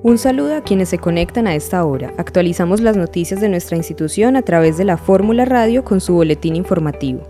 [0.00, 2.14] Un saludo a quienes se conectan a esta hora.
[2.18, 6.54] Actualizamos las noticias de nuestra institución a través de la Fórmula Radio con su boletín
[6.54, 7.22] informativo.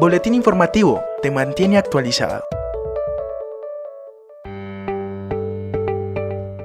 [0.00, 2.42] Boletín informativo te mantiene actualizado.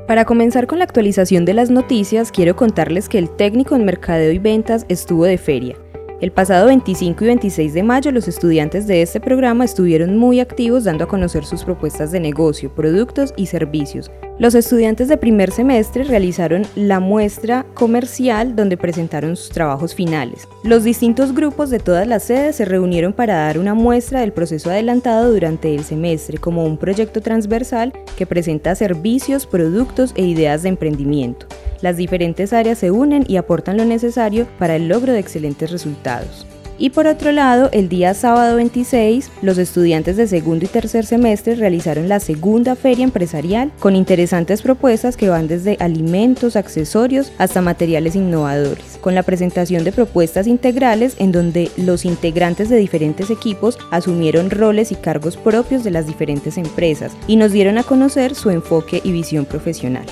[0.07, 4.31] Para comenzar con la actualización de las noticias, quiero contarles que el técnico en mercadeo
[4.31, 5.75] y ventas estuvo de feria.
[6.20, 10.86] El pasado 25 y 26 de mayo los estudiantes de este programa estuvieron muy activos
[10.86, 14.09] dando a conocer sus propuestas de negocio, productos y servicios.
[14.40, 20.48] Los estudiantes de primer semestre realizaron la muestra comercial donde presentaron sus trabajos finales.
[20.63, 24.71] Los distintos grupos de todas las sedes se reunieron para dar una muestra del proceso
[24.71, 30.70] adelantado durante el semestre como un proyecto transversal que presenta servicios, productos e ideas de
[30.70, 31.45] emprendimiento.
[31.81, 36.45] Las diferentes áreas se unen y aportan lo necesario para el logro de excelentes resultados.
[36.80, 41.55] Y por otro lado, el día sábado 26, los estudiantes de segundo y tercer semestre
[41.55, 48.16] realizaron la segunda feria empresarial con interesantes propuestas que van desde alimentos, accesorios hasta materiales
[48.16, 54.51] innovadores, con la presentación de propuestas integrales en donde los integrantes de diferentes equipos asumieron
[54.51, 59.01] roles y cargos propios de las diferentes empresas y nos dieron a conocer su enfoque
[59.04, 60.05] y visión profesional.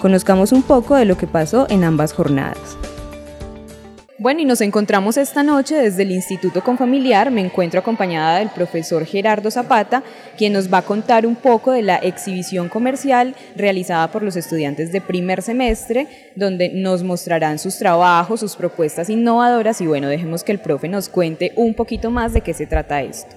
[0.00, 2.78] Conozcamos un poco de lo que pasó en ambas jornadas.
[4.18, 7.30] Bueno, y nos encontramos esta noche desde el Instituto Confamiliar.
[7.30, 10.02] Me encuentro acompañada del profesor Gerardo Zapata,
[10.38, 14.90] quien nos va a contar un poco de la exhibición comercial realizada por los estudiantes
[14.90, 20.52] de primer semestre, donde nos mostrarán sus trabajos, sus propuestas innovadoras y bueno, dejemos que
[20.52, 23.36] el profe nos cuente un poquito más de qué se trata esto.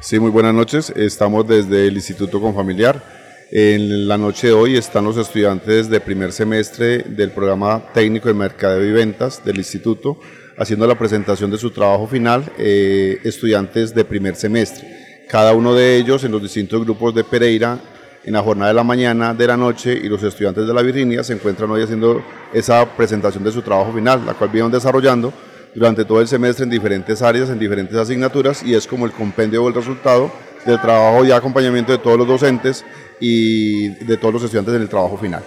[0.00, 0.90] Sí, muy buenas noches.
[0.96, 6.32] Estamos desde el Instituto Confamiliar en la noche de hoy están los estudiantes de primer
[6.32, 10.18] semestre del programa técnico de mercadeo y ventas del instituto
[10.56, 15.26] haciendo la presentación de su trabajo final, eh, estudiantes de primer semestre.
[15.28, 17.78] Cada uno de ellos en los distintos grupos de Pereira,
[18.24, 21.22] en la jornada de la mañana, de la noche y los estudiantes de la Virginia
[21.22, 25.32] se encuentran hoy haciendo esa presentación de su trabajo final, la cual vienen desarrollando
[25.74, 29.64] durante todo el semestre en diferentes áreas, en diferentes asignaturas y es como el compendio
[29.64, 30.30] o el resultado
[30.64, 32.84] del trabajo y acompañamiento de todos los docentes
[33.20, 35.42] y de todos los estudiantes en el trabajo final.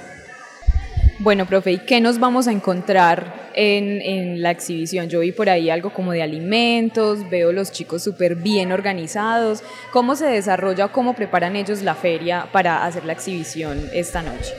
[1.19, 5.09] Bueno, profe, ¿y qué nos vamos a encontrar en, en, la exhibición?
[5.09, 9.63] Yo vi por ahí algo como de alimentos, veo los chicos súper bien organizados.
[9.91, 14.53] ¿Cómo se desarrolla o cómo preparan ellos la feria para hacer la exhibición esta noche?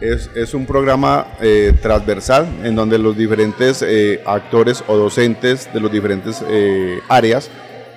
[0.00, 5.78] Es, es un programa eh, transversal en donde los diferentes eh, actores o docentes de
[5.78, 7.50] los diferentes eh, áreas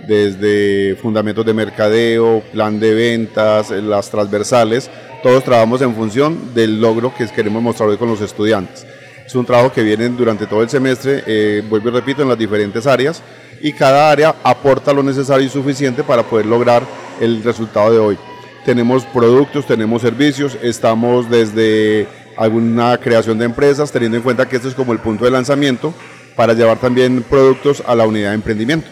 [0.08, 4.90] desde fundamentos de mercadeo, plan de ventas, las transversales,
[5.22, 8.86] todos trabajamos en función del logro que queremos mostrar hoy con los estudiantes.
[9.26, 12.38] Es un trabajo que viene durante todo el semestre, eh, vuelvo y repito, en las
[12.38, 13.24] diferentes áreas
[13.62, 16.84] y cada área aporta lo necesario y suficiente para poder lograr
[17.22, 18.18] el resultado de hoy.
[18.66, 24.68] Tenemos productos, tenemos servicios, estamos desde alguna creación de empresas, teniendo en cuenta que este
[24.68, 25.94] es como el punto de lanzamiento
[26.36, 28.90] para llevar también productos a la unidad de emprendimiento.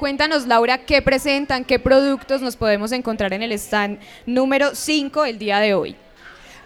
[0.00, 5.38] Cuéntanos, Laura, qué presentan, qué productos nos podemos encontrar en el stand número 5 el
[5.38, 5.94] día de hoy.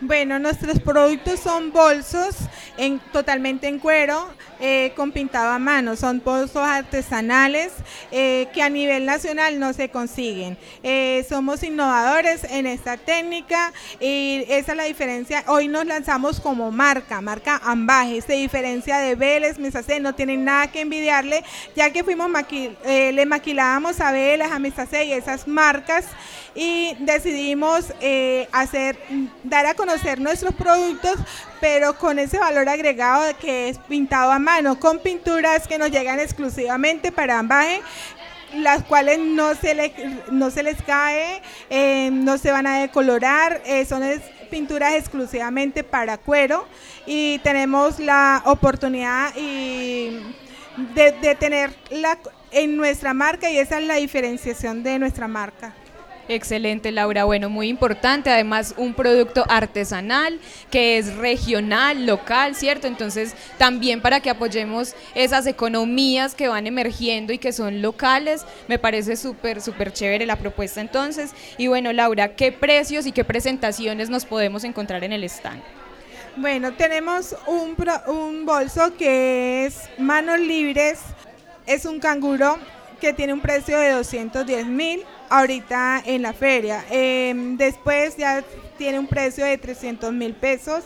[0.07, 2.37] Bueno, nuestros productos son bolsos
[2.77, 4.29] en, totalmente en cuero,
[4.61, 5.97] eh, con pintado a mano.
[5.97, 7.73] Son bolsos artesanales
[8.13, 10.59] eh, que a nivel nacional no se consiguen.
[10.83, 15.43] Eh, somos innovadores en esta técnica y esa es la diferencia.
[15.47, 18.21] Hoy nos lanzamos como marca, marca Ambaje.
[18.21, 21.43] Se diferencia de Vélez, Mesacé, no tienen nada que envidiarle,
[21.75, 22.31] ya que fuimos
[22.85, 26.05] le maquilábamos a Vélez, a Mesacé y esas marcas
[26.55, 27.87] y decidimos
[28.53, 28.99] hacer,
[29.43, 31.17] dar a conocer nuestros productos,
[31.61, 36.21] pero con ese valor agregado que es pintado a mano, con pinturas que nos llegan
[36.21, 37.81] exclusivamente para ambaje
[38.57, 39.93] las cuales no se, le,
[40.31, 44.03] no se les cae, eh, no se van a decolorar, eh, son
[44.51, 46.67] pinturas exclusivamente para cuero
[47.07, 50.21] y tenemos la oportunidad y
[50.95, 52.19] de, de tenerla
[52.53, 55.75] en nuestra marca y esa es la diferenciación de nuestra marca.
[56.29, 57.25] Excelente, Laura.
[57.25, 58.31] Bueno, muy importante.
[58.31, 60.41] Además, un producto artesanal
[60.71, 62.87] que es regional, local, ¿cierto?
[62.87, 68.79] Entonces, también para que apoyemos esas economías que van emergiendo y que son locales, me
[68.79, 71.33] parece súper, súper chévere la propuesta entonces.
[71.59, 75.63] Y bueno, Laura, ¿qué precios y qué presentaciones nos podemos encontrar en el stand?
[76.37, 81.01] Bueno, tenemos un, un bolso que es manos libres,
[81.67, 82.59] es un canguro
[83.05, 86.87] que tiene un precio de 210 mil ahorita en la feria.
[86.89, 88.43] Em, después ya
[88.79, 90.83] tiene un precio de 300 mil pesos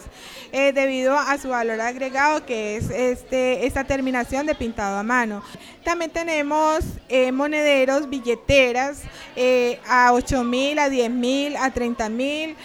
[0.50, 5.44] eh, debido a su valor agregado que es este, esta terminación de pintado a mano.
[5.84, 9.02] También tenemos eh, monederos, billeteras
[9.36, 12.56] eh, a 8 mil, a 10 mil, a 30 mil,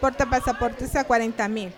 [0.00, 1.70] portapasaportes a 40 mil.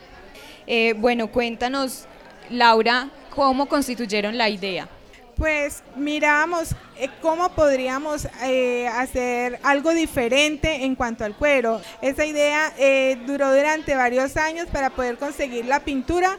[0.98, 2.06] Bueno, cuéntanos,
[2.48, 4.88] Laura, cómo constituyeron la idea.
[5.36, 11.80] Pues miramos eh, cómo podríamos eh, hacer algo diferente en cuanto al cuero.
[12.00, 16.38] Esa idea eh, duró durante varios años para poder conseguir la pintura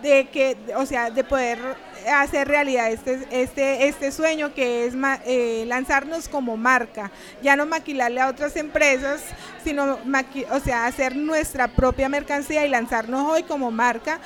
[0.00, 1.58] de que, o sea, de poder
[2.14, 4.94] hacer realidad este, este, este sueño que es
[5.66, 7.10] lanzarnos como marca,
[7.42, 9.22] ya no maquilarle a otras empresas,
[9.64, 9.98] sino
[10.52, 14.20] o sea, hacer nuestra propia mercancía y lanzarnos hoy como marca,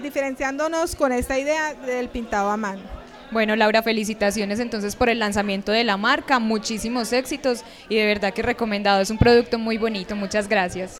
[0.00, 2.97] diferenciándonos con esta idea del pintado a mano.
[3.30, 8.32] Bueno, Laura, felicitaciones entonces por el lanzamiento de la marca, muchísimos éxitos y de verdad
[8.32, 10.96] que recomendado, es un producto muy bonito, muchas gracias.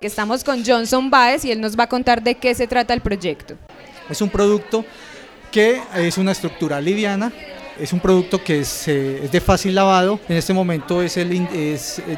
[0.00, 3.02] Estamos con Johnson Baez y él nos va a contar de qué se trata el
[3.02, 3.56] proyecto.
[4.08, 4.86] Es un producto
[5.50, 7.32] que es una estructura liviana,
[7.78, 10.18] es un producto que es, de fácil lavado.
[10.28, 11.28] En este momento es, el,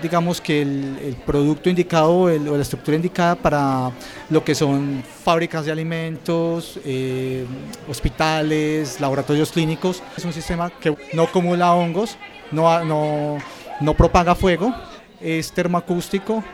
[0.01, 3.91] digamos que el, producto indicado o la estructura indicada para
[4.31, 7.45] lo que son fábricas de alimentos, eh,
[7.89, 10.03] hospitales, laboratorios clínicos.
[10.17, 12.17] Es un sistema que no acumula hongos,
[12.51, 13.39] no, no,
[13.81, 14.75] no propaga fuego,
[15.21, 16.45] es termoacústico,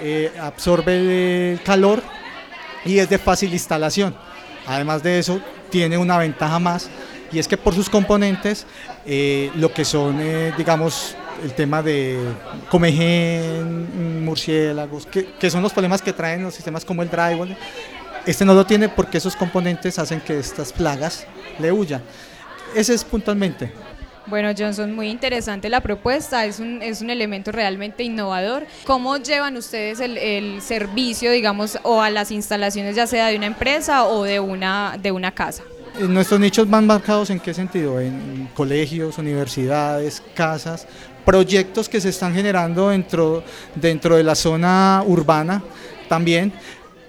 [0.00, 2.02] eh, absorbe el calor
[2.84, 4.14] y es de fácil instalación.
[4.66, 5.40] Además de eso,
[5.70, 6.90] tiene una ventaja más
[7.34, 8.64] y es que por sus componentes,
[9.04, 12.16] eh, lo que son, eh, digamos, el tema de
[12.70, 17.56] comején, murciélagos, que, son los problemas que traen los sistemas como el drywall,
[18.24, 21.26] este no lo tiene porque esos componentes hacen que estas plagas
[21.58, 22.02] le huyan.
[22.74, 23.72] Ese es puntualmente.
[24.26, 28.64] Bueno, Johnson, muy interesante la propuesta, es un, es un elemento realmente innovador.
[28.86, 33.46] ¿Cómo llevan ustedes el, el, servicio, digamos, o a las instalaciones ya sea de una
[33.46, 35.64] empresa o de una, de una casa?
[36.00, 38.00] Nuestros nichos van marcados en qué sentido?
[38.00, 40.86] En colegios, universidades, casas,
[41.24, 43.44] proyectos que se están generando dentro,
[43.76, 45.62] dentro de la zona urbana
[46.08, 46.52] también,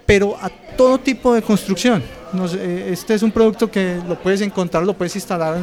[0.06, 2.04] pero a todo tipo de construcción.
[2.60, 5.62] Este es un producto que lo puedes encontrar, lo puedes instalar eh,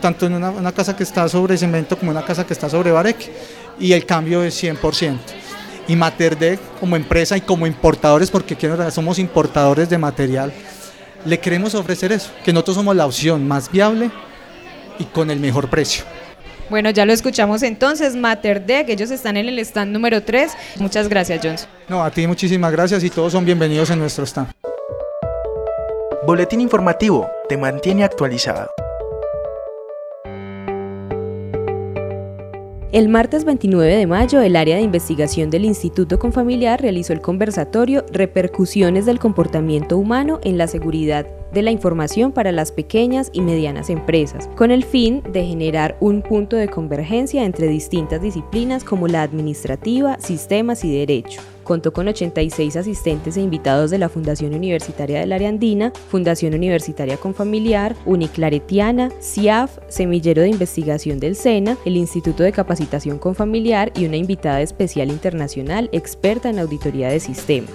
[0.00, 3.32] tanto en una, casa que está sobre cemento como una casa que está sobre bareque
[3.80, 5.18] y el cambio es 100%.
[5.88, 8.56] Y Materdec como empresa y como importadores, porque
[8.90, 10.52] somos importadores de material,
[11.24, 14.10] le queremos ofrecer eso, que nosotros somos la opción más viable
[14.98, 16.04] y con el mejor precio.
[16.70, 20.52] Bueno, ya lo escuchamos entonces, Materdec, ellos están en el stand número 3.
[20.76, 21.68] Muchas gracias, Johnson.
[21.88, 24.50] No, a ti muchísimas gracias y todos son bienvenidos en nuestro stand.
[26.26, 28.70] Boletín informativo te mantiene actualizado.
[32.94, 38.06] El martes 29 de mayo, el área de investigación del Instituto Confamiliar realizó el conversatorio
[38.12, 43.90] Repercusiones del comportamiento humano en la seguridad de la información para las pequeñas y medianas
[43.90, 49.22] empresas, con el fin de generar un punto de convergencia entre distintas disciplinas como la
[49.22, 51.40] administrativa, sistemas y derecho.
[51.64, 57.16] Contó con 86 asistentes e invitados de la Fundación Universitaria del Área Andina, Fundación Universitaria
[57.16, 64.16] Confamiliar, Uniclaretiana, CIAF, Semillero de Investigación del SENA, el Instituto de Capacitación Confamiliar y una
[64.16, 67.72] invitada especial internacional experta en auditoría de sistemas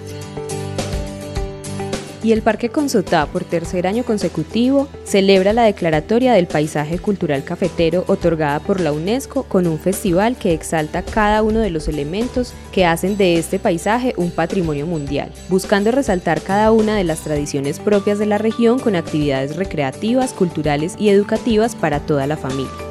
[2.22, 8.04] y el Parque Consotá, por tercer año consecutivo, celebra la declaratoria del paisaje cultural cafetero
[8.06, 12.84] otorgada por la UNESCO con un festival que exalta cada uno de los elementos que
[12.84, 18.18] hacen de este paisaje un patrimonio mundial, buscando resaltar cada una de las tradiciones propias
[18.18, 22.89] de la región con actividades recreativas, culturales y educativas para toda la familia.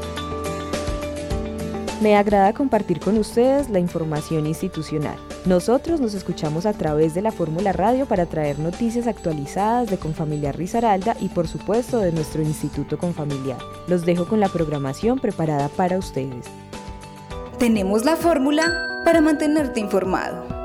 [2.02, 5.18] Me agrada compartir con ustedes la información institucional.
[5.46, 10.58] Nosotros nos escuchamos a través de la Fórmula Radio para traer noticias actualizadas de Confamiliar
[10.58, 13.58] Risaralda y por supuesto de nuestro Instituto Confamiliar.
[13.88, 16.46] Los dejo con la programación preparada para ustedes.
[17.58, 20.59] Tenemos la fórmula para mantenerte informado.